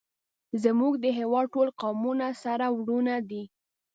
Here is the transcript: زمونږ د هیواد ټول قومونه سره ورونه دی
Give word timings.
زمونږ 0.63 0.93
د 1.03 1.05
هیواد 1.19 1.45
ټول 1.53 1.67
قومونه 1.81 2.27
سره 2.43 2.65
ورونه 2.79 3.15
دی 3.29 3.43